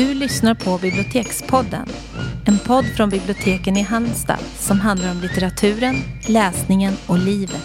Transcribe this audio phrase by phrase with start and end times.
[0.00, 1.88] Du lyssnar på Bibliotekspodden.
[2.46, 5.94] En podd från biblioteken i Halmstad som handlar om litteraturen,
[6.28, 7.62] läsningen och livet.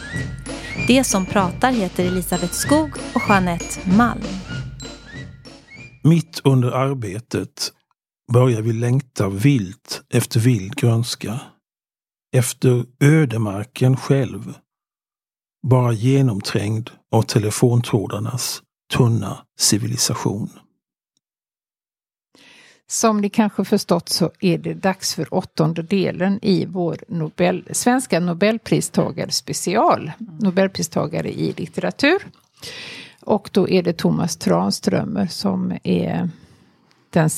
[0.88, 4.22] Det som pratar heter Elisabeth Skog och Jeanette Malm.
[6.04, 7.72] Mitt under arbetet
[8.34, 11.40] börjar vi längta vilt efter vild grönska.
[12.36, 14.54] Efter ödemarken själv.
[15.68, 18.62] Bara genomträngd av telefontrådarnas
[18.94, 20.50] tunna civilisation.
[22.88, 28.20] Som ni kanske förstått så är det dags för åttonde delen i vår Nobel, svenska
[28.20, 30.12] Nobelpristagare special.
[30.40, 32.28] Nobelpristagare i litteratur.
[33.22, 36.30] Och då är det Thomas Tranströmer som är
[37.10, 37.30] den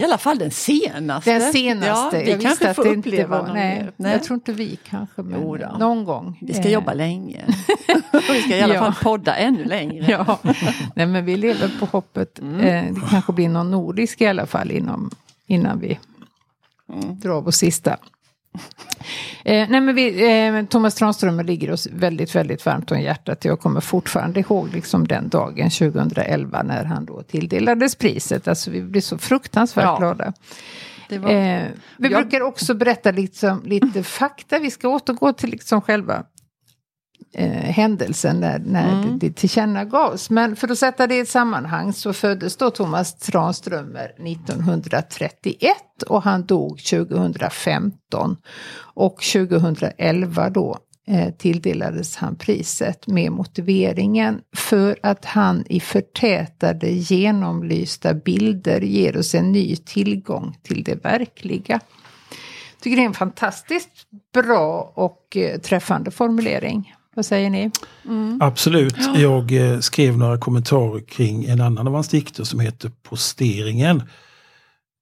[0.00, 1.30] i alla fall den senaste.
[1.38, 2.16] Den senaste.
[2.16, 3.88] Ja, vi jag kanske får uppleva var, någon nej.
[3.96, 4.12] Nej.
[4.12, 5.40] Jag tror inte vi kanske, men
[5.78, 6.38] någon gång.
[6.40, 7.44] Vi ska Eh, jobba länge.
[8.12, 10.06] vi ska i alla fall podda ännu längre.
[10.10, 10.38] Ja,
[10.94, 12.38] nej men vi lever på hoppet.
[12.38, 12.60] Mm.
[12.60, 15.10] Eh, det kanske blir någon nordisk i alla fall inom,
[15.46, 15.98] innan vi
[16.92, 17.18] Mm.
[17.20, 17.96] drar vår sista.
[19.44, 23.44] Eh, nej men vi, eh, Thomas Tranströmer ligger oss väldigt, väldigt varmt om hjärtat.
[23.44, 28.48] Jag kommer fortfarande ihåg liksom den dagen 2011 när han då tilldelades priset.
[28.48, 29.96] Alltså vi blir så fruktansvärt Ja.
[29.98, 30.32] glada.
[31.10, 31.62] Var, Eh,
[31.98, 34.58] vi Jag- brukar också berätta liksom, lite fakta.
[34.58, 36.24] Vi ska återgå till liksom själva
[37.34, 39.18] eh, händelsen när, när Mm.
[39.18, 40.30] det, det tillkännagavs.
[40.30, 45.72] Men för att sätta det i ett sammanhang så föddes då Thomas Tranströmer 1931
[46.08, 48.36] och han dog 2015.
[48.94, 50.78] Och 2011 då
[51.08, 59.34] eh, tilldelades han priset med motiveringen för att han i förtätade genomlysta bilder ger oss
[59.34, 61.80] en ny tillgång till det verkliga.
[62.74, 66.94] Jag tycker det är en fantastiskt bra och eh, träffande formulering.
[67.16, 67.70] Vad säger ni?
[68.40, 68.96] Absolut.
[69.14, 74.02] Jag eh, skrev några kommentarer kring en annan av hans dikter som heter Posteringen.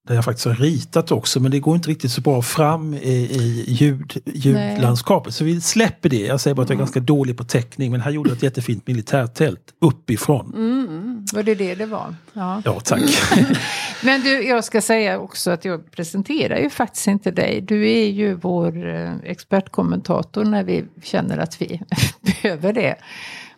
[0.08, 2.98] Där jag faktiskt har ritat också men det går inte riktigt så bra fram i,
[3.08, 5.34] i ljud, ljudlandskapet.
[5.34, 6.20] Så vi släpper det.
[6.20, 8.42] Jag säger bara att jag är ganska dålig på teckning men här gjorde jag ett
[8.42, 10.52] jättefint militärtält uppifrån.
[11.32, 12.14] Var det det det var?
[12.32, 12.62] Ja.
[12.64, 13.00] Ja, tack.
[14.04, 17.60] Men du, jag ska säga också att jag presenterar ju faktiskt inte dig.
[17.60, 21.80] Du är ju vår eh, expertkommentator när vi känner att vi
[22.20, 22.96] behöver det.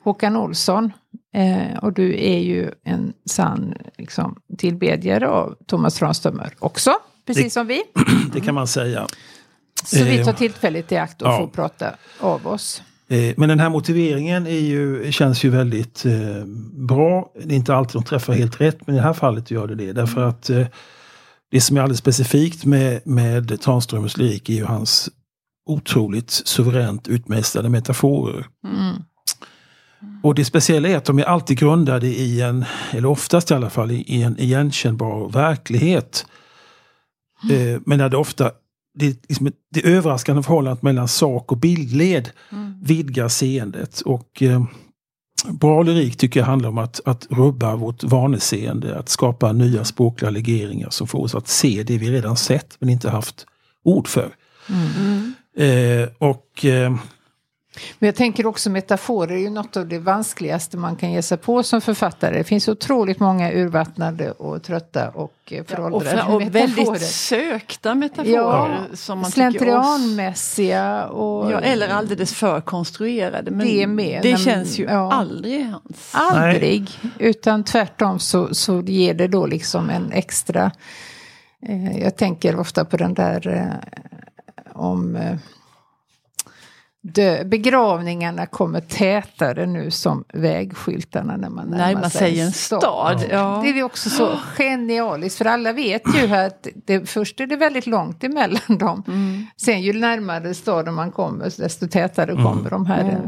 [0.05, 0.93] Håkan Olsson.
[1.35, 6.91] Eh, och du är ju en sann liksom, tillbedjare av Thomas Tranströmer också.
[7.27, 7.83] Precis Det- som vi.
[8.33, 9.07] Det kan man säga.
[9.85, 11.39] Så vi Eh, tar tillfället i akt och ja.
[11.39, 12.83] får prata av oss.
[13.11, 17.33] Eh, Men den här motiveringen ju, känns ju väldigt eh, bra.
[17.45, 19.75] Det är inte alltid de träffar helt rätt men i det här fallet gör det
[19.75, 19.93] det.
[19.93, 20.67] Därför att eh,
[21.51, 25.09] det som är alldeles specifikt med, med Tranströmers lyrik är ju hans
[25.67, 28.47] otroligt suveränt utmästade metaforer.
[30.23, 33.71] Och det speciella är att de är alltid grundade i en, eller oftast i alla
[33.71, 36.27] fall, i en igenkännbar verklighet.
[37.51, 38.51] Eh, men när det ofta,
[38.95, 42.31] det, liksom det överraskande förhållandet mellan sak och bildled
[42.83, 44.01] vidgar seendet.
[44.01, 44.65] Och eh,
[45.49, 50.31] bra lyrik tycker jag handlar om att, att rubba vårt vaneseende, att skapa nya språkliga
[50.31, 53.47] legeringar som får oss att se det vi redan sett men inte haft
[53.85, 54.35] ord för.
[55.57, 56.97] Eh, och eh,
[57.99, 61.39] Men jag tänker också metaforer är ju något av det vanskligaste man kan ge sig
[61.39, 62.39] på som författare.
[62.39, 66.67] Det finns otroligt många urvattnade och trötta och eh, och, föråldrade fra- och metaforer.
[66.67, 68.35] väldigt sökta metaforer.
[68.35, 71.53] Ja, som man tycker, "Åh, Slentrianmässiga och...
[71.53, 73.51] Ja, eller alldeles för konstruerade.
[73.51, 75.13] Men Det med, det men- känns ju ja.
[75.13, 76.11] aldrig hans.
[76.13, 76.91] Aldrig.
[77.19, 80.71] Utan tvärtom så, så ger det då liksom en extra...
[81.67, 85.17] Eh, jag tänker ofta på den där eh, om...
[85.17, 85.37] Eh,
[87.03, 93.25] dö, begravningarna kommer tätare nu som vägskyltarna när man närmar, Närmar sig en stad.
[93.31, 93.61] Ja.
[93.65, 97.87] Det är också så genialiskt för alla vet ju att det, först är det väldigt
[97.87, 99.03] långt emellan dem.
[99.09, 99.47] Mm.
[99.57, 103.05] Sen ju närmare staden man kommer desto tätare kommer de här.
[103.05, 103.19] eh,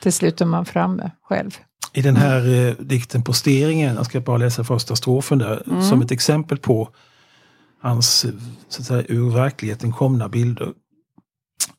[0.00, 1.58] Till slut är man framme själv.
[1.92, 6.10] I den här eh, dikten Posteringen, jag ska bara läsa första strofen där, som ett
[6.10, 6.88] exempel på
[7.82, 8.26] hans
[8.68, 10.72] så att säga, ur verkligheten komna bilder.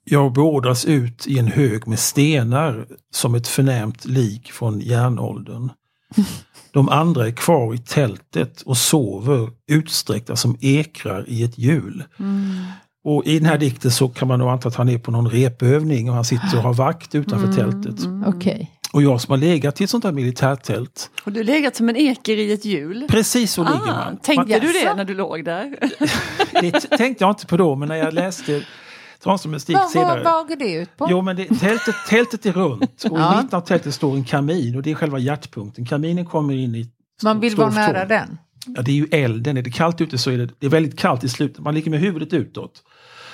[0.03, 5.69] Jag beordras ut i en hög med stenar som ett förnämt lik från järnåldern.
[6.71, 12.03] De andra är kvar i tältet och sover utsträckta som ekrar i ett hjul.
[13.05, 15.29] Och i den här dikten så kan man nog anta att han är på någon
[15.29, 18.05] repövning och han sitter och har vakt utanför tältet.
[18.25, 18.71] Okej.
[18.93, 21.09] Och jag som har legat i ett sånt här militärtält.
[21.25, 23.05] Och du har legat som en eker i ett hjul.
[23.09, 24.17] Precis så ligger Ah, man.
[24.17, 25.75] tänkte man du det när du låg där?
[26.61, 28.61] det tänkte jag inte på då, men när jag läste
[29.23, 29.79] Dikt
[30.23, 31.07] Vad, går det ut på?
[31.09, 33.33] Jo men det, tältet, tältet är runt och Ja.
[33.33, 35.85] i mitten av tältet står en kamin och det är själva hjärtpunkten.
[35.85, 36.89] Kaminen kommer in i
[37.23, 38.37] Man vill vara nära den.
[38.65, 39.57] Ja, det är ju elden.
[39.57, 41.59] Är det kallt ute så är det, det är väldigt kallt i slutet.
[41.59, 42.83] Man ligger med huvudet utåt.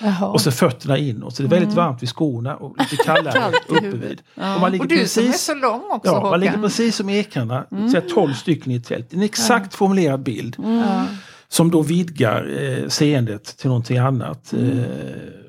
[0.01, 0.27] Jaha.
[0.27, 1.35] Och så fötterna inåt.
[1.35, 4.09] Så det är väldigt varmt vid skorna och lite kallare Kallt i uppe huvudet.
[4.09, 4.21] vid.
[4.35, 4.55] Ja.
[4.55, 6.63] Och man ligger Och du som är precis, så lång också ja, man ligger Håkan.
[6.63, 8.01] precis som ekarna, mm.
[8.13, 9.13] 12 stycken i ett tält.
[9.13, 10.55] En exakt formulerad bild.
[10.57, 11.05] Ja.
[11.47, 14.53] Som då vidgar eh, seendet till någonting annat.
[14.53, 14.59] Eh,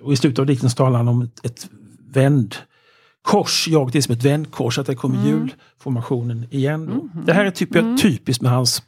[0.03, 1.69] och i slutet av dikten talar han om ett, ett
[2.11, 6.87] vändkors, jaget är som ett vändkors, att det kommer hjulformationen igen.
[6.87, 7.21] Då.
[7.27, 8.83] Det här är typ, typiskt med hans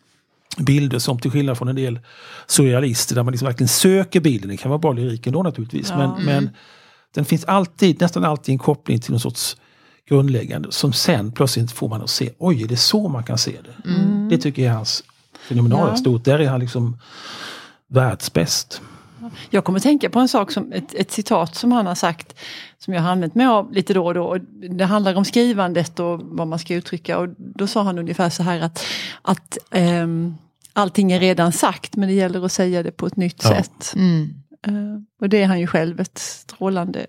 [0.58, 2.00] bilder som till skillnad från en del
[2.46, 4.50] surrealister där man liksom verkligen söker bilden.
[4.50, 5.90] Det kan vara bra lyrik ändå naturligtvis.
[5.90, 5.96] Ja.
[5.96, 6.50] Men, men
[7.14, 9.56] den finns alltid, nästan alltid en koppling till någon sorts
[10.08, 13.52] grundläggande som sen plötsligt får man att se, oj är det så man kan se
[13.64, 13.90] det?
[14.30, 15.04] Det tycker jag är hans
[15.48, 15.96] fenomenala Ja.
[15.96, 16.24] stort.
[16.24, 16.98] Där är han liksom
[17.88, 18.80] världsbäst.
[19.50, 22.38] Jag kommer tänka på en sak, som ett, ett citat som han har sagt
[22.78, 24.24] som jag har använt mig av lite då och då.
[24.24, 24.40] Och
[24.70, 28.42] Det handlar om skrivandet och vad man ska uttrycka och då sa han ungefär så
[28.42, 28.84] här att,
[29.22, 30.34] att ehm,
[30.72, 33.48] allting är redan sagt men det gäller att säga det på ett nytt Ja.
[33.50, 33.92] sätt.
[33.96, 34.34] Mm.
[34.66, 37.06] Eh, och det är han ju själv ett strålande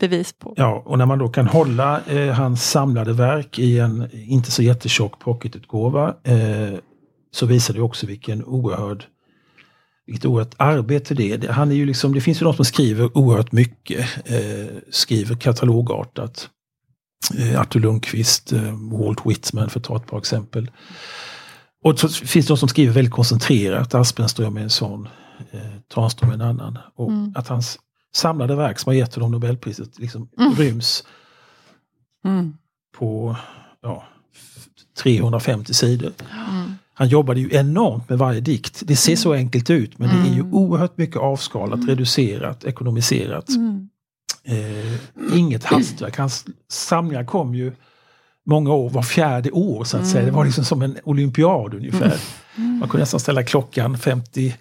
[0.00, 0.54] bevis på.
[0.56, 4.62] Ja, och när man då kan hålla eh, hans samlade verk i en inte så
[4.62, 6.78] jättetjock pocketutgåva eh,
[7.30, 9.04] så visar det också vilken oerhörd
[10.06, 11.48] vilket oerhört arbete det är.
[11.48, 16.50] Han är ju liksom, det finns ju de som skriver oerhört mycket, eh, skriver katalogartat.
[17.38, 20.70] Eh, Artur Lundqvist, eh, Walt Whitman för att ta ett par exempel.
[21.84, 25.08] Och så finns det de som skriver väldigt koncentrerat, Aspenström är en sån,
[25.50, 25.60] eh,
[25.94, 26.78] Tranström är en annan.
[26.94, 27.78] Och att hans
[28.16, 31.04] samlade verk som har gett honom Nobelpriset liksom ryms
[32.24, 32.54] Mm.
[32.98, 33.36] på
[33.82, 34.04] ja,
[34.34, 34.66] f-
[35.02, 36.12] 350 sidor.
[36.98, 38.82] Han jobbade ju enormt med varje dikt.
[38.84, 43.48] Det ser så enkelt ut men det är ju oerhört mycket avskalat, reducerat, ekonomiserat.
[43.48, 43.88] Mm.
[44.44, 46.18] Eh, inget hastverk.
[46.18, 47.72] Hans samlingar kom ju
[48.46, 50.24] många år, var fjärde år så att säga.
[50.24, 52.18] Det var liksom som en olympiad ungefär.
[52.54, 54.54] Man kunde nästan ställa klockan 50,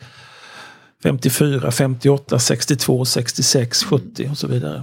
[1.03, 4.81] 54, 58, 62, 66, 70 och så vidare.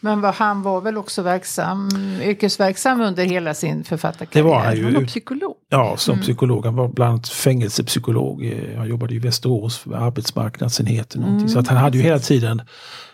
[0.00, 1.88] Men vad, han var väl också verksam,
[2.22, 4.44] yrkesverksam under hela sin författarkarriär?
[4.44, 4.84] Det var han ju.
[4.84, 5.54] Han var psykolog.
[5.68, 6.64] Ja, som psykolog.
[6.64, 8.44] Han var bland annat fängelsepsykolog.
[8.46, 11.20] Eh, Han jobbade i Västerås för arbetsmarknadsenheten.
[11.20, 11.48] någonting.
[11.48, 12.62] Så att han hade ju hela tiden,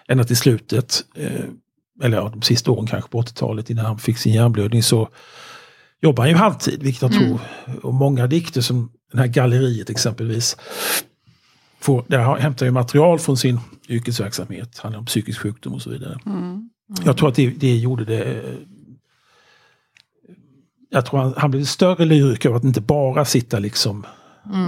[0.08, 1.44] ända till slutet, eh,
[2.02, 5.08] eller ja, de sista åren kanske på 80-talet innan han fick sin hjärnblödning så
[6.02, 7.38] jobbade han ju halvtid, vilket jag tror,
[7.82, 10.56] och många dikter som den här galleriet exempelvis,
[11.80, 16.18] får, där hämtar ju material från sin yrkesverksamhet, handlar om psykisk sjukdom och så vidare.
[17.04, 18.54] Jag tror att det, det gjorde det eh,
[20.90, 24.06] jag tror han, han blev större lyriker av att inte bara sitta liksom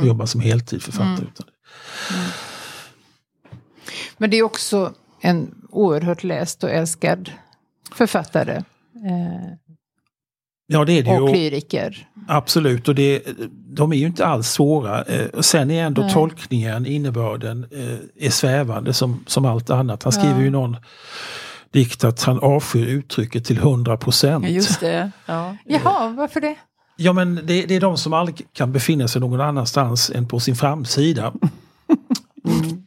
[0.00, 1.26] och jobba som heltidsförfattare.
[1.26, 1.46] Utan,
[4.16, 7.30] Men det är också en oerhört läst och älskad
[7.94, 8.56] författare.
[9.06, 9.52] Eh,
[10.72, 11.16] ja det är det ju.
[11.20, 12.08] och och- lyriker.
[12.28, 13.22] Absolut, och det,
[13.76, 15.02] de är ju inte alls svåra.
[15.02, 16.12] Eh, och sen är ändå Nej.
[16.12, 20.02] tolkningen, innebörden, eh, är svävande som, som allt annat.
[20.02, 20.42] Han skriver Ja.
[20.42, 20.76] ju någon
[21.72, 24.44] dikt att han avskyr uttrycket till 100 procent.
[24.44, 25.10] Ja, just det.
[25.26, 25.56] Ja.
[25.64, 26.54] Jaha, varför det?
[26.96, 30.40] Ja men det, det är de som aldrig kan befinna sig någon annanstans än på
[30.40, 31.32] sin framsida.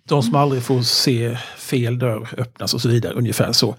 [0.10, 3.76] De som aldrig får se fel dörr öppnas och så vidare, ungefär så.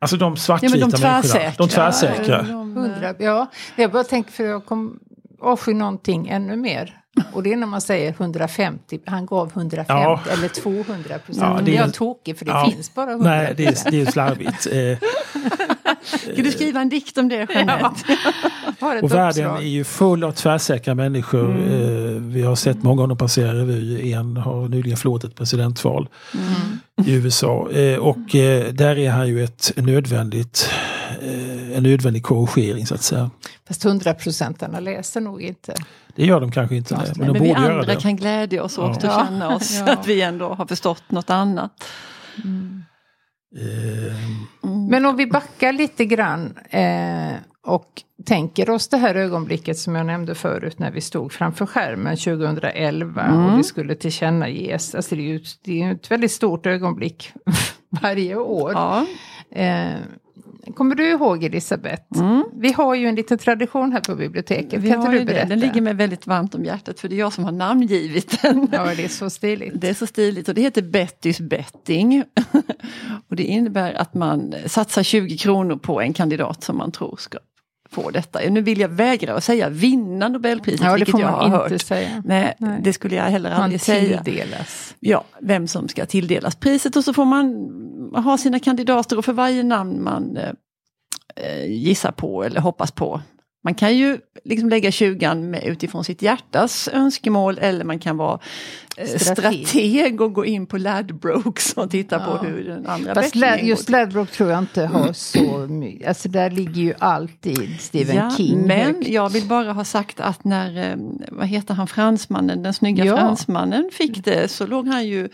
[0.00, 1.52] Alltså de Ja, svartvita men de människorna.
[1.58, 2.46] De tvärsäkra.
[2.74, 4.98] Hundra, ja, jag bara tänker för jag kom
[5.40, 7.00] avsky någonting ännu mer.
[7.32, 10.20] Och det är när man säger 150, han gav 150 Ja.
[10.32, 11.54] eller 200 procent.
[11.58, 12.70] Ja, det är är- jag tokig för det Ja.
[12.70, 14.66] finns bara 100 Nej, det är, det är slarvigt.
[14.72, 14.98] Eh,
[16.32, 17.86] Ska du skriva en dikt om det Jeanette?
[18.96, 21.50] Ett och världen är ju full av tvärsäkra människor.
[21.50, 24.12] Eh, vi har sett många av dem passera revy.
[24.12, 26.08] En har nyligen förlorat ett presidentval
[27.06, 27.70] i USA.
[27.70, 28.18] Eh, och
[28.72, 30.70] där är han ju ett nödvändigt,
[31.22, 33.30] eh, en nödvändig korrigering så att säga.
[33.68, 35.74] Fast 100 procentarna läser nog inte.
[36.16, 38.00] Det gör de kanske inte, nej, men de Men vi borde göra andra det.
[38.00, 39.20] kan glädja oss åt Ja.
[39.20, 39.92] och känna oss Ja.
[39.92, 41.84] att vi ändå har förstått något annat.
[43.56, 44.16] Eh,
[44.88, 47.32] Men om vi backar lite grann eh,
[47.66, 52.16] och tänker oss det här ögonblicket som jag nämnde förut när vi stod framför skärmen
[52.16, 54.94] 2011 och det skulle tillkännages.
[54.94, 57.32] Alltså det är ju det är ett väldigt stort ögonblick
[58.02, 58.72] varje år.
[58.72, 59.06] Ja.
[59.60, 59.94] Eh,
[60.72, 62.02] kommer du ihåg Elisabeth?
[62.52, 64.80] Vi har ju en liten tradition här på biblioteket.
[64.82, 65.24] Vi kan inte du det.
[65.24, 65.48] berätta?
[65.48, 68.68] Den ligger mig väldigt varmt om hjärtat för det är jag som har namngivit den.
[68.72, 69.80] Ja, det är så stiligt.
[69.80, 72.24] Det är så stiligt och det heter Bettys betting.
[73.28, 77.38] och det innebär att man satsar 20 kronor på en kandidat som man tror ska
[77.94, 78.38] få detta.
[78.50, 81.82] Nu vill jag vägra att säga vinna Nobelpriset, Ja, det vilket jag har hört.
[81.82, 82.22] säga.
[82.24, 82.80] Nej, Nej.
[82.84, 84.22] det skulle jag heller Man aldrig säga.
[84.22, 84.94] tilldelas.
[85.00, 87.54] Ja, vem som ska tilldelas priset och så får man
[88.24, 90.50] ha sina kandidater och för varje namn man eh,
[91.36, 93.20] eh, gissar på eller hoppas på
[93.64, 98.38] Man kan ju liksom lägga 20 med, utifrån sitt hjärtas önskemål eller man kan vara
[98.96, 99.66] eh, Strateg.
[99.68, 102.38] strateg och gå in på Ladbrokes och titta Ja.
[102.38, 103.90] på hur den andra Fast Lad, just.
[103.90, 106.08] Ladbrokes tror jag inte har så mycket.
[106.08, 109.08] Alltså där ligger ju alltid Stephen Ja, King men högt.
[109.08, 110.96] jag vill bara ha sagt att när, eh,
[111.30, 113.16] vad heter han, fransmannen, den snygga Ja.
[113.16, 115.28] fransmannen fick det så låg han ju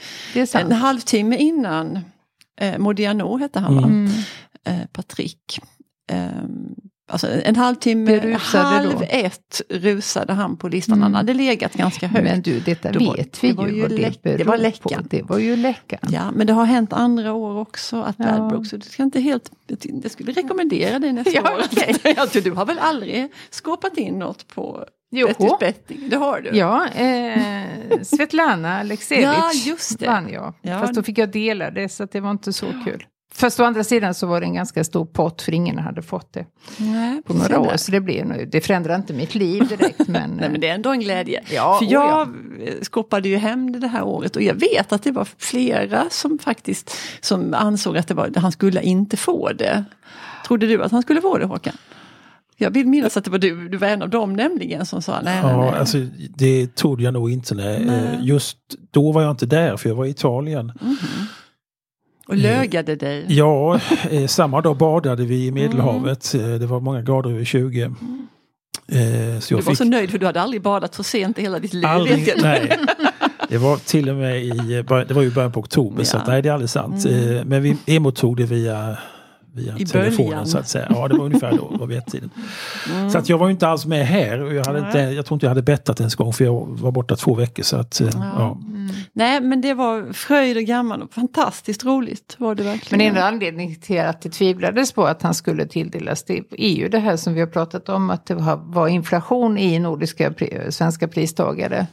[0.54, 1.98] en halvtimme innan,
[2.60, 3.82] eh, Modiano hette han va?
[3.82, 4.10] Mm.
[4.64, 5.60] eh, Patrick.
[6.12, 6.74] Ehm,
[7.10, 9.04] alltså en halvtimme, rusade halv då.
[9.08, 10.92] ett rusade han på listan.
[11.02, 11.14] Han Mm.
[11.14, 12.24] hade legat ganska högt.
[12.24, 14.56] Men du, detta Det var- vet vi det var ju vad läck- det det var
[14.56, 14.88] beror på.
[14.88, 15.06] läckan.
[15.10, 16.00] Det var ju läckan.
[16.12, 18.24] Ja, men det har hänt andra år också att Ja.
[18.24, 19.50] Ladbrokes, så du ska inte helt,
[20.02, 21.62] jag skulle rekommendera dig nästa Ja, år.
[21.72, 22.14] okej.
[22.16, 24.84] Alltså, du har väl aldrig skåpat in något på.
[25.12, 26.08] Bettis betting?
[26.10, 26.58] Det har du?
[26.58, 30.06] Ja, eh, Svetlana Aleksejevitj Ja, just det.
[30.06, 30.54] vann jag.
[30.62, 30.78] Ja.
[30.80, 33.04] Fast då fick jag dela det så att det var inte så kul.
[33.34, 36.32] Fast å andra sidan så var det en ganska stor pott för ingen hade fått
[36.32, 36.46] det
[36.78, 37.76] Nej, på några år.
[37.76, 39.98] Så det, blir, det förändrar inte mitt liv direkt.
[40.08, 41.42] Men, Nej men det är ändå en glädje.
[41.52, 44.92] Ja, För oh jag eh, skåpade ju hem det det här året och jag vet
[44.92, 49.52] att det var flera som faktiskt som ansåg att det var, han skulle inte få
[49.52, 49.84] det.
[50.46, 51.74] Trodde du att han skulle få det Håkan?
[52.56, 55.20] Jag vill minnas att det var du, du var en av dem nämligen som sa
[55.22, 55.80] nej, nej, Ja, nej.
[55.80, 55.98] alltså,
[56.36, 57.54] det trodde jag nog inte.
[57.54, 57.84] Nej.
[57.86, 58.04] Nej.
[58.04, 58.58] Eh, Just
[58.90, 60.72] då var jag inte där för jag var i Italien.
[62.30, 63.24] Och lögade dig.
[63.28, 66.34] Ja, eh, samma dag badade vi i Medelhavet.
[66.34, 67.82] Eh, Det var många grader över 20.
[67.82, 71.42] Eh, så Du var fick så nöjd för du hade aldrig badat så sent i
[71.42, 71.84] hela ditt liv.
[71.86, 72.78] aldrig, nej.
[73.48, 74.50] Det var till och med i,
[75.08, 76.20] det var ju början på oktober så Ja.
[76.20, 77.06] att, nej det är aldrig sant.
[77.06, 78.96] Eh, Men vi emottog det via
[79.54, 80.86] via I telefonen så att säga.
[80.90, 82.30] Ja, det var ungefär då, var vid ett-tiden.
[83.12, 84.42] Så att jag var ju inte alls med här.
[84.42, 86.90] Och jag, hade inte, jag tror inte jag hade bettat ens gång för jag var
[86.90, 87.62] borta två veckor.
[87.62, 88.58] Så att, eh, ja.
[89.12, 93.14] Nej men det var fröjd och gammal och fantastiskt roligt var det verkligen.
[93.14, 96.88] Men en anledning till att det tvivlades på att han skulle tilldelas det är ju
[96.88, 100.34] det här som vi har pratat om att det var, var inflation i nordiska
[100.70, 101.86] svenska pristagare.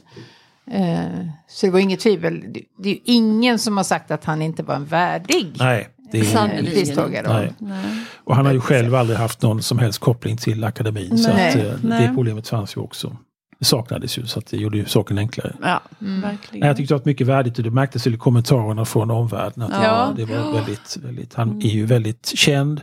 [0.70, 2.44] Eh, så det var inget tvivel.
[2.48, 5.88] Det, det är ju ingen som har sagt att han inte var en värdig Nej,
[6.12, 7.28] det är, pristagare.
[7.32, 7.52] Nej.
[7.58, 8.04] Nej.
[8.24, 11.18] Och han har ju själv aldrig haft någon som helst koppling till akademin.
[11.18, 12.06] så Nej, att, eh, nej.
[12.06, 13.16] det problemet fanns ju också.
[13.58, 15.54] Det saknades ju så att det gjorde ju saken enklare.
[15.62, 16.20] Ja, Mm.
[16.20, 16.60] verkligen.
[16.60, 19.62] Nej, jag tyckte det var mycket värdigt och det märktes i kommentarerna från omvärlden.
[19.62, 20.12] Att Ja.
[20.16, 22.80] det var väldigt, väldigt, han är ju väldigt känd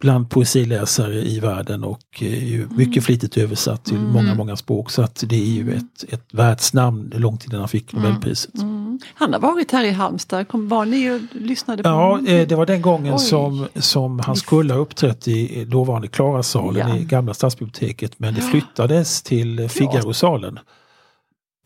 [0.00, 4.90] bland poesiläsare i världen och är ju mycket flitigt översatt till många, många språk.
[4.90, 8.54] Så att det är ju ett, ett världsnamn långt innan han fick Nobelpriset.
[8.54, 8.77] Mm.
[9.14, 12.26] Han har varit här i Halmstad, Kom, var ni och lyssnade på Ja, honom?
[12.26, 13.18] eh, det var den gången Oj.
[13.18, 16.96] som, som han skulle ha uppträtt i dåvarande Klarasalen Ja.
[16.96, 20.58] i gamla stadsbiblioteket men det flyttades till Figarosalen.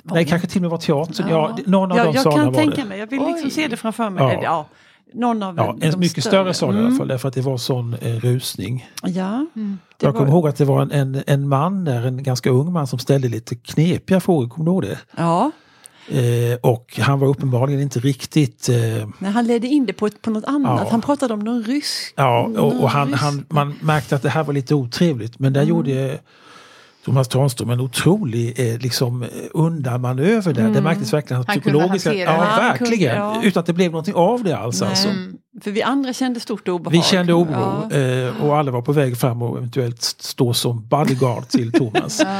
[0.04, 0.30] Var Nej, det?
[0.30, 1.26] kanske till och med var teatern.
[1.30, 1.54] Ja.
[1.56, 1.62] Ja.
[1.66, 2.88] någon av ja, de jag salarna kan var tänka det.
[2.88, 3.50] mig, jag vill liksom Oj.
[3.50, 4.22] se det framför mig.
[4.34, 4.40] Ja.
[4.42, 4.66] Ja.
[5.14, 6.98] Någon av Ja, en mycket större sal i alla Mm.
[6.98, 8.86] fall därför att det var sån eh, rusning.
[9.02, 9.78] Ja, Mm.
[10.00, 12.72] jag var- kommer ihåg att det var en, en, en man där, en ganska ung
[12.72, 14.98] man som ställde lite knepiga frågor, kommer du ihåg det?
[15.16, 15.50] Ja,
[16.08, 20.22] Eh, och han var uppenbarligen inte riktigt eh, men han ledde in det på, ett,
[20.22, 20.80] på något annat.
[20.84, 20.88] Ja.
[20.90, 22.12] Han pratade om någon rysk.
[22.16, 25.38] Ja, och, och han, Mm, han, man märkte att det här var lite otrevligt.
[25.38, 26.18] Men där gjorde
[27.04, 30.70] Thomas Tranström en otrolig eh, liksom, eh, undanmanöver där.
[30.70, 32.14] Det märktes verkligen att Han kunde psykologiska...
[32.14, 32.98] Ja, verkligen.
[32.98, 33.40] kunde, ja.
[33.44, 34.80] Utan att det blev någonting av det alls.
[34.80, 34.90] Nej.
[34.90, 35.08] Alltså.
[35.62, 36.92] För vi andra kände stort obehag.
[36.92, 37.96] Vi kände oro Ja.
[37.96, 42.22] eh, och alla var på väg fram och eventuellt stå som bodyguard till Thomas.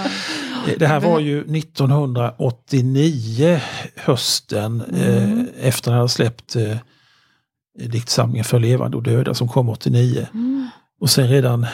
[0.68, 3.60] Eh, Det här var ju 1989
[3.96, 6.76] hösten eh, efter han hade släppt eh,
[7.88, 10.26] diktsamlingen för levande och döda som kom 89.
[11.00, 11.66] Och sen redan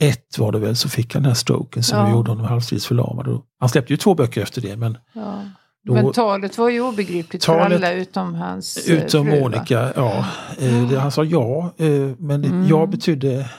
[0.00, 2.10] 91 var det väl så fick han den här stroken som Ja.
[2.10, 3.28] gjorde honom halvtidsförlamad.
[3.28, 5.42] Och Han släppte ju två böcker efter det men Ja.
[5.86, 9.40] Då- Men talet var ju obegripligt Talet- för alla utom hans eh, utom fru?
[9.40, 10.24] Monica, ja.
[10.58, 12.66] Eh, det, han sa ja eh, men Mm.
[12.68, 13.50] ja betydde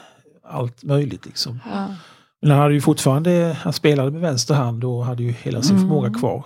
[0.47, 1.59] allt möjligt liksom.
[1.73, 1.87] Ja.
[2.41, 5.75] Men han hade ju fortfarande, han spelade med vänster hand och hade ju hela sin
[5.75, 5.87] Mm.
[5.89, 6.43] förmåga kvar.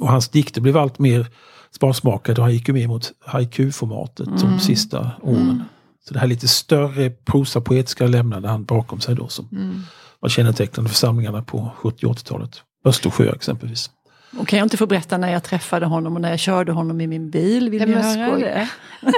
[0.00, 1.26] Och hans dikter blev allt mer
[1.70, 4.58] sparsmakade och han gick ju mer mot haiku-formatet de Mm.
[4.60, 5.62] sista åren.
[6.08, 9.82] Så det här lite större prosapoetiska lämnade han bakom sig då som Mm.
[10.20, 12.62] var kännetecknande för samlingarna på 70 och 80-talet.
[12.84, 13.90] Östersjö exempelvis.
[14.38, 17.00] Och kan jag inte få berätta när jag träffade honom och när jag körde honom
[17.00, 17.70] i min bil?
[17.70, 18.40] Vill Nej, ni höra skoj.
[18.42, 18.68] det?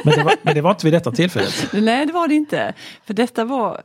[0.04, 1.68] Men det, var, men det var inte vid detta tillfället.
[1.72, 2.74] Nej, det var det inte.
[3.06, 3.80] För detta var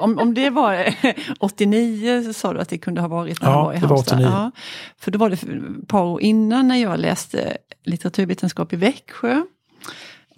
[0.00, 0.94] om, om det var
[1.40, 3.88] 89 så sa du att det kunde ha varit när Ja, var i det var
[3.88, 4.18] Halmstad.
[4.18, 4.30] 89.
[4.32, 4.50] Ja,
[4.98, 9.42] för då var det ett par år innan när jag läste litteraturvetenskap i Växjö.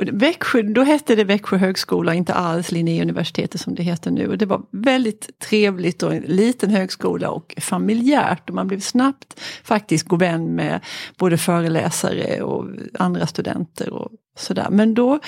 [0.06, 4.28] Växjö, då hette det Växjö högskola, inte alls Linnéuniversitetet som det heter nu.
[4.28, 8.48] Och det var väldigt trevligt och en liten högskola och familjärt.
[8.48, 10.80] Och man blev snabbt faktiskt god vän med
[11.18, 12.66] både föreläsare och
[12.98, 14.66] andra studenter och sådär.
[14.70, 15.20] Men då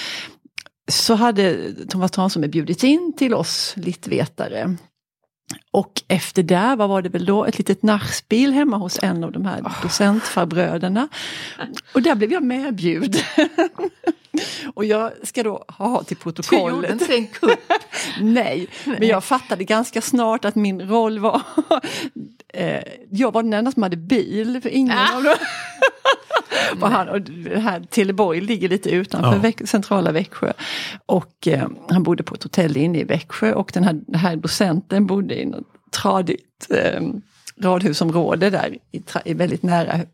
[0.90, 4.76] så hade Thomas Hansson bjudits in till oss littvetare
[5.70, 9.32] och efter det, vad var det väl då, ett litet nachspiel hemma hos en av
[9.32, 11.08] de här docentfarbröderna.
[11.94, 13.22] Och där blev jag medbjuden.
[14.74, 16.66] och jag ska då ha till protokollet.
[16.66, 17.72] Du gjorde inte en kupp?
[18.20, 21.42] Nej, men jag fattade ganska snart att min roll var...
[22.54, 25.16] eh, jag var den enda som hade bil, för ingen Ah.
[25.16, 25.34] av dem...
[26.80, 27.20] och han, och
[27.62, 29.38] här Teleborg ligger lite utanför Ja.
[29.38, 30.52] Väx- centrala Växjö.
[31.06, 34.36] Och eh, han bodde på ett hotell inne i Växjö och den här, den här
[34.36, 35.66] docenten bodde i något
[36.02, 37.00] tradigt eh,
[37.62, 40.04] radhusområde där, i, i väldigt nära hö-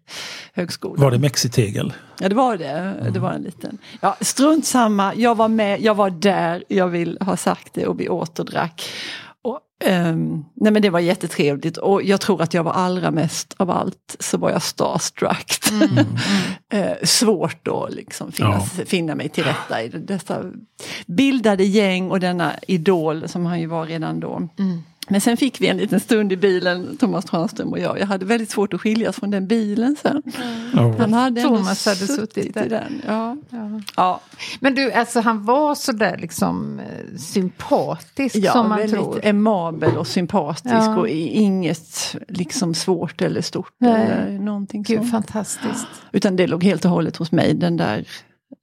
[0.54, 1.00] högskolan.
[1.02, 1.92] Var det mexitegel?
[2.20, 2.94] Ja det var det.
[3.12, 3.78] Det var en liten.
[4.00, 8.00] Ja, strunt samma, jag var med, jag var där, jag vill ha sagt det och
[8.00, 8.82] vi återdrack.
[9.46, 13.54] Och, ehm, nej men det var jättetrevligt och jag tror att jag var allra mest
[13.56, 15.58] av allt så var jag starstruck.
[16.72, 20.44] eh, svårt att liksom finna, finna mig till rätta i dessa
[21.06, 24.48] bildade gäng och denna idol som han ju var redan då.
[25.08, 27.98] Men sen fick vi en liten stund i bilen, Thomas Tranström och jag.
[28.00, 30.22] Jag hade väldigt svårt att skiljas från den bilen sen.
[30.74, 30.94] Ja.
[30.98, 32.66] Han hade Thomas hade suttit där.
[32.66, 33.02] i den.
[33.06, 33.36] Ja.
[33.50, 33.80] Ja.
[33.96, 34.20] Ja,
[34.60, 39.20] Men du, alltså han var sådär liksom eh, sympatisk ja som man väldigt tror.
[39.26, 40.96] emabel och sympatisk Ja.
[40.96, 44.06] och i- inget liksom svårt eller stort Nej.
[44.10, 45.10] eller någonting Gud, sånt.
[45.10, 45.86] fantastiskt.
[46.12, 48.04] Utan det låg helt och hållet hos mig, den där,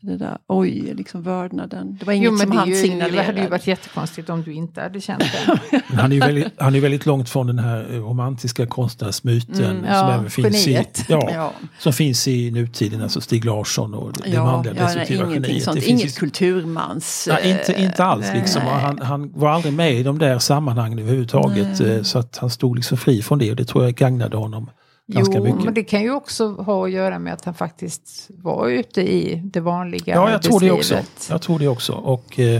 [0.01, 1.97] det där oj, liksom vördnaden.
[1.99, 3.23] Det var inget Jo, men som det, han ju, det signalerade.
[3.23, 5.59] hade ju varit jättekonstigt om du inte hade känt det.
[5.89, 9.77] Men Han är ju väldigt, han är väldigt långt från den här romantiska konstnärsmyten Mm,
[9.77, 11.05] som ja, även finns i, geniet.
[11.09, 11.53] ja, Ja.
[11.79, 15.43] som finns i nutiden, alltså Stig Larsson och det Ja, manliga ja, nej, destruktiva ingenting
[15.49, 15.63] geniet.
[15.63, 15.75] sånt.
[15.75, 17.27] Det finns Inget ju- kulturmans...
[17.31, 18.39] Nej, inte, inte alls nej.
[18.39, 18.61] liksom.
[18.61, 21.79] Han, han var aldrig med i de där sammanhangen överhuvudtaget.
[21.81, 24.69] eh, Så att han stod liksom fri från det och det tror jag gagnade honom
[25.07, 25.63] ganska jo, mycket.
[25.63, 29.41] men det kan ju också ha att göra med att han faktiskt var ute i
[29.53, 30.97] det vanliga Ja, jag tror det också.
[31.29, 31.93] Jag tror det också.
[31.93, 32.55] Och eh,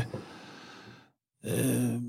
[1.46, 2.00] eh,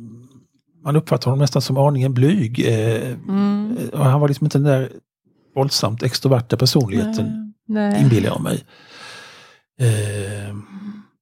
[0.85, 2.66] Man uppfattar honom nästan som aningen blyg.
[2.66, 3.76] Eh, Mm.
[3.92, 4.92] eh, han var liksom inte den där
[5.54, 8.02] våldsamt extroverta personligheten, Nej.
[8.02, 8.64] inbillar jag mig.
[9.80, 10.54] Eh,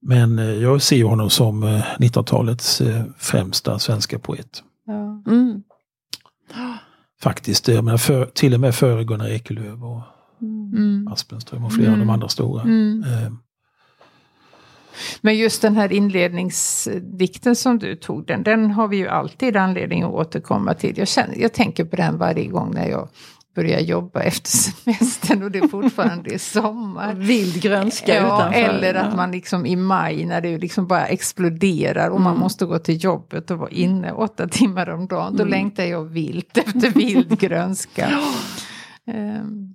[0.07, 4.63] men eh, jag ser honom som eh, 1900-talets eh, främsta svenska poet.
[4.87, 5.23] Ja.
[5.33, 5.63] Mm.
[7.23, 10.03] Faktiskt, jag menar, för, till och med före Gunnar Ekelöf och
[10.43, 11.09] Mm.
[11.13, 12.63] Aspenström och flera av de andra stora.
[12.63, 13.05] Mm.
[13.05, 13.33] Eh,
[15.21, 20.03] Men just den här inledningsdikten som du tog, den, den har vi ju alltid anledning
[20.03, 20.99] att återkomma till.
[20.99, 23.09] Jag, känner, jag tänker på den varje gång när jag
[23.55, 27.15] börjar jobba efter semestern och det fortfarande är sommar.
[27.19, 28.61] Vild grönska Ja, utanför.
[28.61, 29.17] eller att Ja.
[29.17, 33.51] man liksom i maj när det liksom bara exploderar och man måste gå till jobbet
[33.51, 35.37] och vara inne åtta timmar om dagen.
[35.37, 38.09] Då längtar jag vilt efter vild grönska.
[39.07, 39.75] Ehm,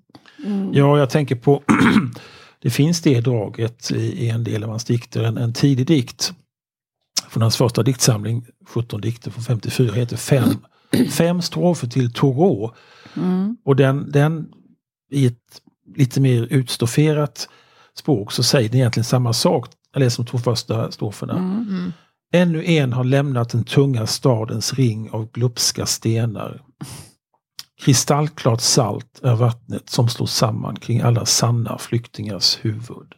[0.74, 1.64] Ja, jag tänker på
[2.62, 6.34] Det finns det draget i, i en del av hans dikter, en, en tidig dikt
[7.30, 10.50] från hans första diktsamling, 17 dikter från 54, heter Fem,
[11.12, 12.74] fem strofer till Thoreau.
[13.66, 14.48] Och den, den
[15.12, 15.62] i ett
[15.96, 17.50] lite mer utstofferat
[17.98, 19.70] språk så säger den egentligen samma sak.
[19.94, 21.34] Jag läser de två första stroferna.
[21.34, 21.94] mm.
[22.34, 26.62] Ännu en har lämnat den tunga stadens ring av glupska stenar.
[27.80, 33.14] Kristallklart salt är vattnet som slår samman kring alla sanna flyktingars huvud.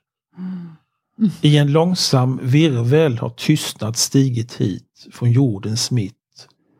[1.41, 6.15] I en långsam virvel har tystnad stigit hit från jordens mitt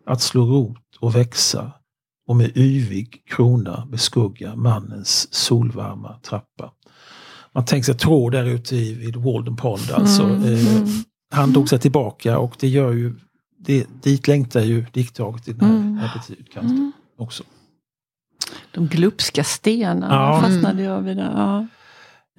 [0.06, 1.72] att slå rot och växa
[2.30, 6.72] och med yvig krona beskugga mannens solvarma trappa.
[7.52, 10.24] Man tänker sig Tråd där ute i, vid Walden Pond alltså.
[10.24, 10.88] Eh,
[11.32, 13.16] han drog sig tillbaka och det gör ju,
[13.60, 15.96] det, dit längtar ju diktdraget i den här, Mm.
[15.98, 17.44] här utkanten också.
[18.72, 20.42] De glupska stenarna Ja.
[20.42, 21.18] fastnade jag vid.
[21.18, 21.32] Där.
[21.36, 21.68] Ja.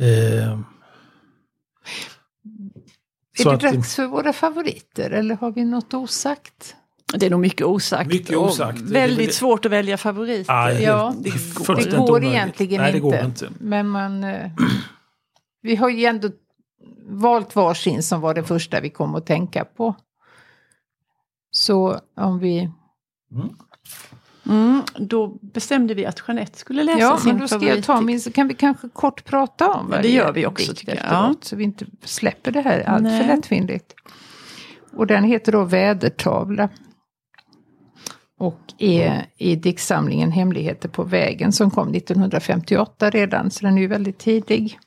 [0.04, 0.58] Eh,
[3.38, 6.76] Är det dags för våra favoriter eller har vi något osagt?
[7.14, 8.10] Det är nog mycket osagt.
[8.12, 8.78] Mycket osagt.
[8.82, 10.52] Det är Väldigt väl- svårt att välja favoriter.
[10.52, 12.30] Ja, det- Ja, det Det fullständigt går omöjligt.
[12.32, 13.16] egentligen Nej, det inte.
[13.16, 13.48] går inte.
[13.60, 14.24] Men man...
[14.24, 14.50] eh,
[15.62, 16.28] vi har ju ändå
[17.08, 19.94] valt varsin som var det första vi kom att tänka på.
[21.50, 22.70] Så om vi...
[24.46, 28.00] Mm, då bestämde vi att Jeanette skulle läsa Ja, sin men då ska jag ta
[28.00, 28.20] min...
[28.20, 31.04] Så kan vi kanske kort prata om Ja, det gör vi också, dikt tycker jag.
[31.04, 33.26] efteråt, Så vi inte släpper det här allt för Nej.
[33.26, 33.94] lättvindigt.
[34.96, 36.68] Och den heter då Vädertavla.
[38.40, 43.86] Och är i diktsamlingen Hemligheter på vägen som kom 1958 redan, så den är ju
[43.86, 44.78] väldigt tidig.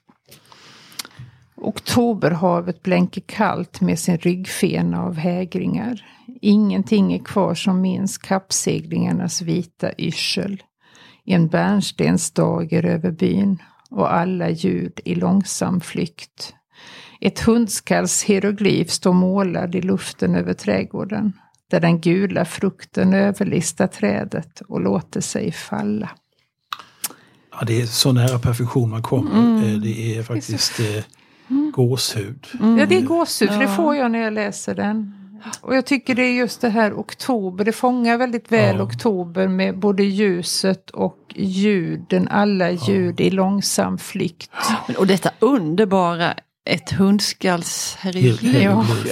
[1.55, 6.05] Oktoberhavet blänker kallt med sin ryggfena av hägringar.
[6.41, 10.63] Ingenting är kvar som minns kappseglingarnas vita yrsel.
[11.25, 16.53] En bärnstensdager över byn och alla ljud i långsam flykt.
[17.21, 21.33] Ett hundskalls hieroglyf står målad i luften över trädgården.
[21.73, 26.09] Där den gula frukten överlistar trädet och låter sig falla.
[27.51, 29.63] Ja, det är så nära perfektion man kommer.
[29.73, 31.03] Eh, Det är faktiskt eh,
[31.73, 32.47] gåshud.
[32.79, 33.75] Ja, det är gåshud, för det Ja.
[33.75, 35.13] får jag när jag läser den.
[35.61, 38.83] Och jag tycker det är just det här oktober, det fångar väldigt väl Ja.
[38.83, 44.51] oktober med både ljuset och ljuden, alla ljud i långsam flykt.
[44.87, 46.33] Men- Och detta underbara
[46.69, 48.11] ett hundskalls Ja,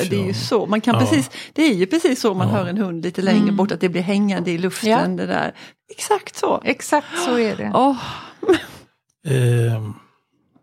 [0.10, 0.66] det är ju så.
[0.66, 1.00] Man kan Ja.
[1.00, 2.54] precis, det är ju precis så man Ja.
[2.54, 4.90] hör en hund lite längre bort, att det blir hängande i luften.
[4.92, 5.08] Ja.
[5.08, 5.54] Det där.
[5.92, 6.62] Exakt så.
[6.66, 7.72] Exakt så är det.
[7.76, 7.98] Åh,
[9.28, 9.90] Eh,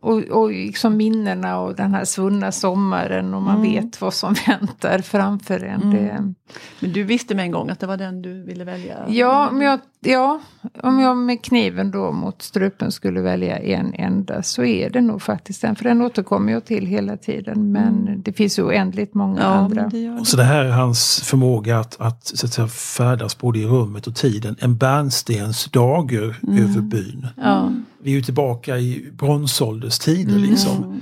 [0.01, 3.73] Och, och liksom minnena och den här svunna sommaren och man Mm.
[3.73, 5.83] vet vad som väntar framför en.
[5.83, 5.91] Mm.
[5.95, 6.35] Det,
[6.81, 8.97] men du visste med en gång att det var den du ville välja?
[9.09, 10.41] ja, om jag, ja,
[10.83, 15.23] om jag med kniven då mot strupen skulle välja en enda så är det nog
[15.23, 15.77] faktiskt den.
[15.77, 17.73] För den återkommer jag till hela tiden.
[17.73, 19.89] Men det finns ju oändligt många Ja, andra.
[19.89, 20.25] det det.
[20.25, 24.07] så det här är hans förmåga att, att, så att säga, färdas både i rummet
[24.07, 24.57] och tiden.
[24.61, 27.27] En bärnstensdager över byn.
[27.37, 27.73] Ja.
[28.03, 31.01] Vi är ju tillbaka i bronsålderstider liksom.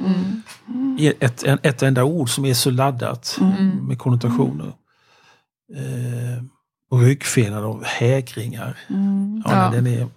[0.67, 0.97] Mm.
[0.99, 3.69] I Ett, en, ett enda ord som är så laddat Mm.
[3.87, 4.73] med konnotationer.
[5.77, 6.43] Eh,
[6.91, 8.79] och ryggfenan och hägringar.
[8.91, 9.43] Mm.
[9.45, 9.71] Ja, Ja.
[9.71, 10.09] nej,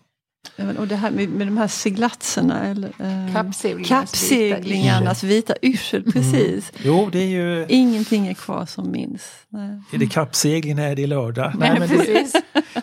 [0.57, 5.53] Den är, Och det här med, med de här seglatserna, eller, eh, Kappseglingarnas kappseglingarnas vita
[5.61, 6.71] yrsel, precis.
[6.83, 7.65] jo, det är ju...
[7.69, 9.21] Ingenting är kvar som minns.
[9.49, 9.81] Nej.
[9.93, 10.79] Är det kappseglingen?
[10.79, 11.53] Är det lördag?
[11.59, 12.33] Nej, men det, precis.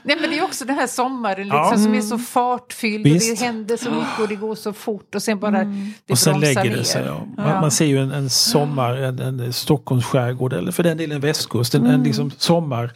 [0.07, 1.77] Nej men det är också den här sommaren liksom, Ja.
[1.79, 3.39] som är så fartfylld och Visst.
[3.41, 6.41] det händer så mycket och det går så fort och sen bara det och sen
[6.41, 6.77] lägger ner.
[6.77, 7.05] det sig.
[7.07, 7.27] Ja.
[7.37, 7.61] Man, Ja.
[7.61, 11.75] man ser ju en, en sommar, en, en Stockholms skärgård eller för den delen västkust.
[11.75, 11.95] En, Mm.
[11.95, 12.93] en liksom sommarort.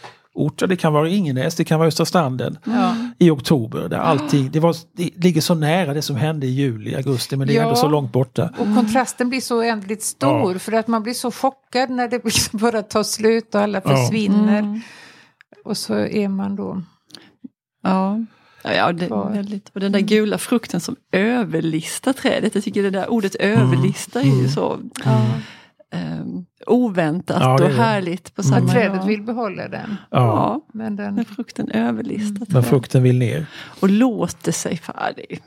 [0.61, 2.59] Ja, Det kan vara Ingenäs, det kan vara Östra stranden.
[2.65, 2.95] Ja.
[3.19, 3.89] i oktober.
[3.89, 7.47] Där allting, det, var, det ligger så nära det som hände i juli, augusti men
[7.49, 7.63] det är Ja.
[7.63, 8.51] ändå så långt borta.
[8.59, 10.59] Och kontrasten blir så oändligt stor Ja.
[10.59, 13.91] för att man blir så chockad när det liksom bara tar slut och alla Ja.
[13.97, 14.59] försvinner.
[14.59, 14.81] Mm.
[15.65, 16.83] Och så är man då...
[17.83, 18.21] Ja.
[18.63, 19.71] Ja, det väldigt.
[19.75, 22.55] Och den där gula frukten som överlistar trädet.
[22.55, 24.81] Jag tycker det där ordet överlista är ju så
[25.91, 29.97] ehm, oväntat Ja, och härligt på samma trädet vill behålla den.
[30.11, 30.19] Ja.
[30.19, 33.47] Ja, Men den när frukten överlistar Men frukten vill ner.
[33.81, 35.43] Och låter sig färdig.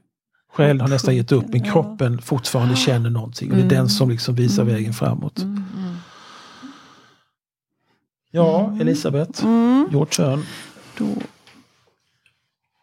[0.53, 3.51] Själen har nästan gett upp men kroppen fortfarande känner någonting.
[3.51, 5.37] Och det är den som liksom visar vägen framåt.
[5.37, 5.95] Mm, mm.
[8.31, 9.89] Ja, Elisabeth, Mm.
[9.93, 10.45] your turn.
[10.97, 11.15] Då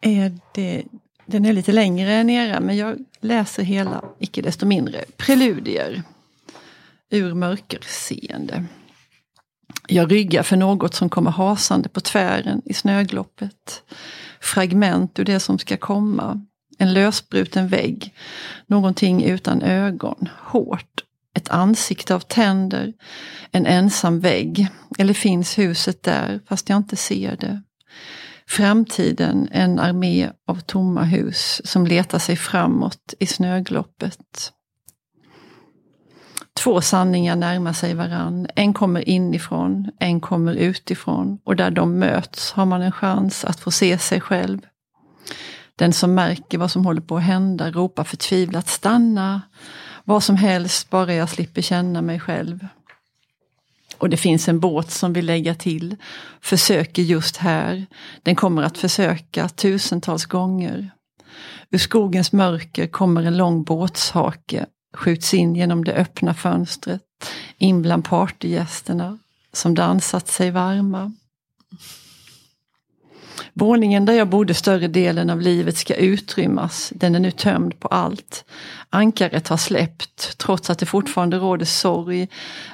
[0.00, 0.82] är det,
[1.26, 6.02] den är lite längre än era men jag läser hela, icke desto mindre, Preludier
[7.10, 8.64] ur mörkerseende.
[9.88, 13.82] Jag ryggar för något som kommer hasande på tvären i snögloppet.
[14.44, 16.40] Fragment ur det som ska komma.
[16.78, 18.14] En lösbruten vägg.
[18.66, 20.28] Någonting utan ögon.
[20.38, 21.04] Hårt.
[21.36, 22.92] Ett ansikte av tänder.
[23.50, 24.68] En ensam vägg.
[24.98, 27.62] Eller finns huset där fast jag inte ser det.
[28.46, 34.52] Framtiden en armé av tomma hus som letar sig framåt i snögloppet.
[36.60, 38.46] Två sanningar närmar sig varann.
[38.54, 41.38] En kommer inifrån, en kommer utifrån.
[41.44, 44.60] Och där de möts har man en chans att få se sig själv.
[45.76, 49.42] Den som märker vad som håller på att hända ropar förtvivlat stanna.
[50.04, 52.66] Vad som helst, bara jag slipper känna mig själv.
[53.98, 55.96] Och det finns en båt som vill lägga till,
[56.40, 57.86] försöker just här.
[58.22, 60.90] Den kommer att försöka tusentals gånger.
[61.70, 67.02] Ur skogens mörker kommer en lång båtshake, skjuts in genom det öppna fönstret,
[67.58, 69.18] in bland partygästerna
[69.52, 71.12] som dansat sig varma.
[73.52, 76.92] Våningen där jag bodde större delen av livet ska utrymmas.
[76.96, 78.44] Den är nu tömd på allt.
[78.90, 80.38] Ankaret har släppt.
[80.38, 82.28] Trots att det fortfarande råder sorg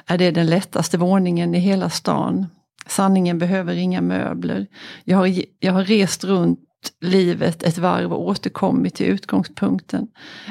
[0.05, 2.47] är det den lättaste våningen i hela stan.
[2.87, 4.67] Sanningen behöver inga möbler.
[5.03, 6.59] Jag har, jag har rest runt
[7.01, 10.07] livet ett varv och återkommit till utgångspunkten.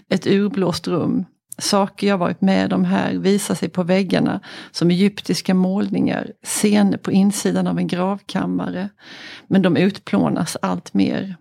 [0.09, 1.25] Ett urblåst rum.
[1.61, 7.13] Saker jag varit med om här visar sig på väggarna som egyptiska målningar, scener på
[7.13, 8.89] insidan av en gravkammare.
[9.47, 11.37] Men de utplånas allt mer.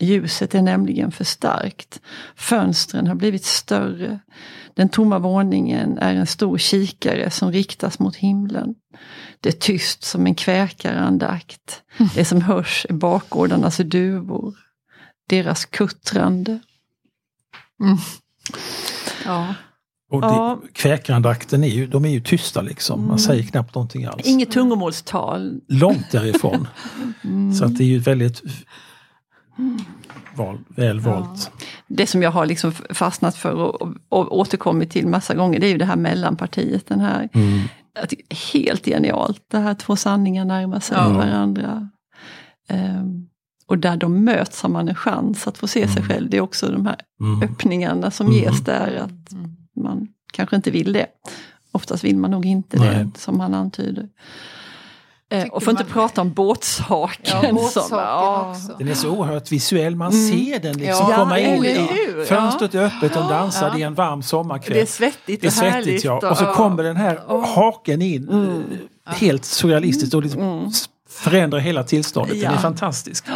[0.00, 2.00] Ljuset är nämligen för starkt.
[2.36, 4.20] Fönstren har blivit större.
[4.74, 8.74] Den tomma våningen är en stor kikare som riktas mot himlen.
[9.40, 11.82] Det är tyst som en kväkarandakt.
[12.14, 14.54] Det som hörs är bakgårdarnas duvor.
[15.28, 16.60] Deras kuttrande.
[17.80, 17.98] Mm.
[19.28, 19.54] Ja.
[20.10, 20.60] Och Ja.
[20.72, 23.06] kväkarandakten är ju, de är ju tysta liksom.
[23.06, 24.26] Man säger knappt någonting alls.
[24.26, 25.60] Inget tungomålstal.
[25.68, 26.68] Långt därifrån.
[27.58, 28.42] Så att det är ju väldigt
[30.36, 31.50] val, väl valt.
[31.88, 35.66] det som jag har liksom fastnat för och, och, och återkommit till massa gånger, det
[35.66, 36.86] är ju det här mellanpartiet.
[36.86, 37.60] Den här, Mm.
[38.54, 41.08] helt genialt, det här två sanningar närmar sig Ja.
[41.08, 41.88] varandra.
[42.68, 43.26] Ehm,
[43.68, 46.30] och där de möts har man en chans att få se sig själv.
[46.30, 47.42] Det är också de här Mm.
[47.42, 48.38] öppningarna som Mm.
[48.38, 49.32] ges där, att
[49.84, 51.06] man kanske inte vill det.
[51.72, 53.04] Oftast vill man nog inte Nej.
[53.14, 54.08] det, som han antyder.
[55.30, 57.24] Eh, Tycker och man- inte prata om båtshaken.
[57.24, 58.74] Ja, som, båtsaken ja, också.
[58.78, 60.28] Den är så oerhört visuell, man Mm.
[60.28, 61.62] ser den liksom Ja, komma in.
[61.64, 62.24] hur?
[62.24, 63.74] Fönstret är öppet, de dansar, Ja.
[63.74, 64.86] det är en varm det är sommarkväll.
[64.86, 66.04] svettigt Det är och svettigt härligt.
[66.04, 66.30] ja.
[66.30, 67.20] Och så kommer den här
[67.54, 68.28] haken in.
[68.28, 68.62] Mm.
[69.06, 70.72] Helt surrealistiskt och liksom
[71.18, 72.34] förändrar hela tillståndet.
[72.40, 72.52] Den Ja.
[72.52, 73.26] är fantastisk.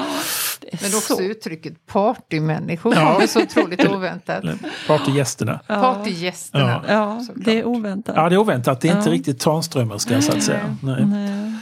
[0.61, 3.13] Det är Men så- också uttrycket partymänniskor Ja.
[3.15, 4.45] kommer så otroligt oväntat.
[4.87, 5.61] Partygästerna.
[5.67, 6.85] Partygästerna.
[6.89, 8.15] Ja, det är oväntat.
[8.17, 8.81] Ja, det är oväntat.
[8.81, 9.15] Det är inte Ja.
[9.15, 10.77] riktigt Tranströmerska så att säga.
[10.83, 11.05] Nej.
[11.07, 11.53] Nej.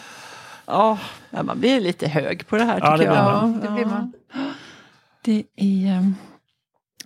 [0.67, 0.99] Ja,
[1.31, 3.25] ja, man blir lite hög på det här Ja, tycker det blir jag.
[3.43, 3.61] man.
[3.65, 4.13] Ja, det blir man.
[5.25, 6.15] Det är um,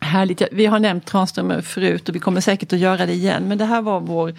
[0.04, 0.42] härligt.
[0.52, 3.48] Vi har nämnt Tranströmer förut och vi kommer säkert att göra det igen.
[3.48, 4.34] Men det här var vår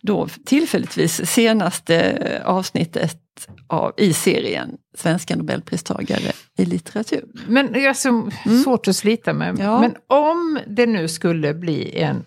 [0.00, 3.16] då tillfälligtvis senaste eh, avsnittet
[3.66, 7.24] av, i serien Svenska Nobelpristagare i litteratur.
[7.48, 8.30] Men jag är så
[8.64, 9.48] svårt att slita med.
[9.48, 9.62] Mm.
[9.62, 9.80] Ja.
[9.80, 12.24] Men om det nu skulle bli en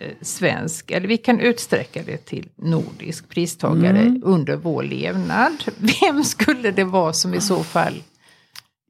[0.00, 4.22] eh, svensk, eller vi kan utsträcka det till nordisk pristagare Mm.
[4.24, 5.52] under vår levnad.
[6.00, 8.02] Vem skulle det vara som i så fall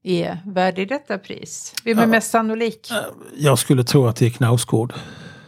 [0.08, 1.74] är värdig detta pris?
[1.84, 2.06] Vem är Ja.
[2.08, 2.90] mest sannolik?
[3.36, 4.92] Jag skulle tro att det är Knausgård.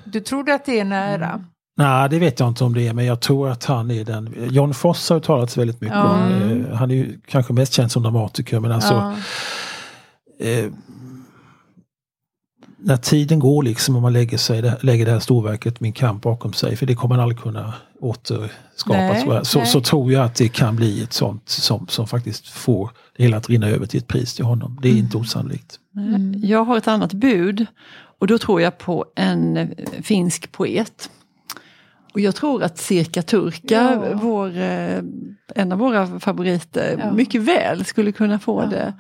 [0.05, 1.29] Du trodde att det är nära?
[1.29, 1.45] Mm.
[1.77, 4.35] Nej, det vet jag inte om det är, men jag tror att han är den.
[4.51, 6.11] John Foss har talats väldigt mycket Ja.
[6.11, 6.65] om.
[6.71, 9.15] Eh, Han är ju kanske mest känd som dramatiker, men alltså Ja.
[10.47, 10.65] eh,
[12.81, 16.53] när tiden går liksom och man lägger, sig, lägger det här storverket Min kamp bakom
[16.53, 19.41] sig, för det kommer man aldrig kunna återskapa, Nej.
[19.45, 19.67] Så, nej.
[19.67, 23.37] så tror jag att det kan bli ett sånt som, som faktiskt får det hela
[23.37, 24.79] att rinna över till ett pris till honom.
[24.83, 25.79] Det är inte osannolikt.
[25.97, 26.35] Mm.
[26.45, 27.67] Jag har ett annat bud
[28.19, 29.69] och då tror jag på en eh,
[30.03, 31.11] finsk poet.
[32.15, 34.19] Och jag tror att Cirka Turka, Ja.
[34.23, 34.99] vår, eh,
[35.55, 37.13] en av våra favoriter, Ja.
[37.13, 38.67] mycket väl skulle kunna få Ja.
[38.67, 38.95] det.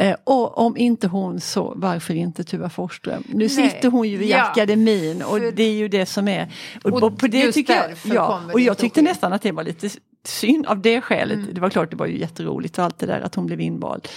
[0.00, 3.22] Eh, och om inte hon så varför inte Tuva Forsström?
[3.28, 3.48] Nu Nej.
[3.48, 4.42] sitter hon ju i Ja.
[4.42, 6.52] akademin och För- det är ju det som är...
[6.84, 9.64] Och, Och och på det tycker jag, ja, och jag tyckte nästan att det var
[9.64, 9.90] lite
[10.26, 11.38] synd av det skälet.
[11.38, 11.54] Mm.
[11.54, 14.08] Det var klart det var ju jätteroligt och allt det där att hon blev invald.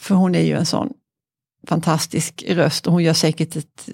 [0.00, 0.92] För hon är ju en sån
[1.68, 3.88] fantastisk röst och hon gör säkert ett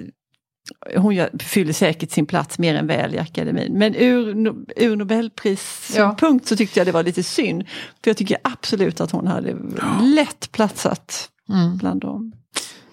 [0.97, 3.73] hon gör, fyller säkert sin plats mer än väl i akademin.
[3.79, 4.29] Men ur,
[4.77, 7.65] ur Nobelprissynpunkt så tyckte jag det var lite synd.
[8.05, 9.57] För jag tycker absolut att hon hade
[10.03, 11.77] lätt platsat Mm.
[11.77, 12.33] bland dem.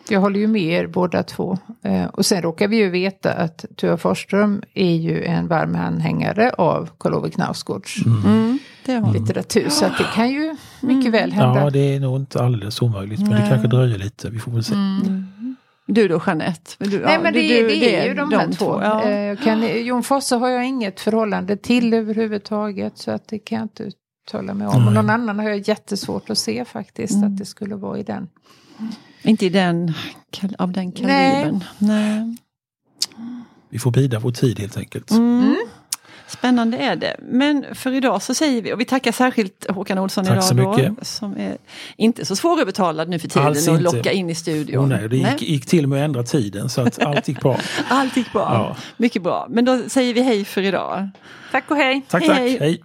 [0.10, 1.58] Jag håller ju med er båda två.
[1.84, 6.50] Eh, och sen råkar vi ju veta att Tuva Forsström är ju en varm anhängare
[6.52, 9.14] av Karl Ove Knausgårds Mm, det hon.
[9.14, 9.70] litteratur.
[9.70, 11.60] Så att det kan ju mycket väl hända.
[11.60, 13.50] Ja, det är nog inte alldeles omöjligt, men det Nej.
[13.50, 14.30] kanske dröjer lite.
[14.30, 14.74] Vi får väl se.
[15.88, 16.72] Du då Jeanette?
[16.78, 18.82] Du, Nej ja, men det, du- är- det är ju de, här två.
[18.82, 19.10] Ja.
[19.10, 23.66] Eh, Kan, Jon Fosse har jag inget förhållande till överhuvudtaget så att det kan jag
[23.66, 23.84] inte
[24.28, 24.88] uttala mig om.
[24.88, 28.28] Och någon annan har jag jättesvårt att se faktiskt, att det skulle vara i den.
[29.24, 29.94] Inte i den,
[30.58, 31.64] av den kalibern.
[31.78, 32.38] Nej.
[33.70, 35.12] Vi får bida vår tid helt enkelt.
[35.12, 35.56] Mm.
[36.28, 37.16] Spännande är det.
[37.20, 40.54] Men för idag så säger vi, och vi tackar särskilt Håkan Olsson Tack idag så
[40.54, 41.08] då, mycket.
[41.08, 41.58] som är
[41.98, 43.84] inte så svårövertalad nu för tiden Alls och inte.
[43.84, 44.84] locka in i studion.
[44.86, 47.58] Oh, nej, det gick, gick till med att ändra tiden så att allt gick bra.
[47.90, 48.50] Allt gick bra.
[48.54, 48.76] Ja.
[48.98, 49.48] Mycket bra.
[49.50, 51.10] Men då säger vi hej för idag.
[51.52, 52.02] Tack och hej!
[52.10, 52.40] Tack, Hej, tack.
[52.40, 52.58] hej.
[52.60, 52.82] hej.